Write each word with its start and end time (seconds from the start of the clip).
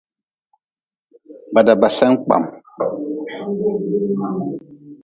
Baba 1.53 1.73
ba 1.81 1.89
sen 1.97 2.11
kpam. 2.23 2.43